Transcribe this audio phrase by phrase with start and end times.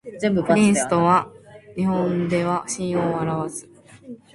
[0.47, 1.29] プリンスとは
[1.75, 3.69] 日本では親王を表す